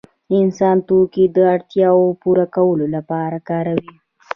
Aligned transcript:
انسان 0.41 0.77
توکي 0.87 1.25
د 1.35 1.37
اړتیاوو 1.55 2.17
پوره 2.21 2.45
کولو 2.55 2.85
لپاره 2.95 3.37
کاروي. 3.49 3.93